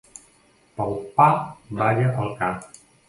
[0.79, 1.27] Pel pa
[1.81, 2.49] balla el ca.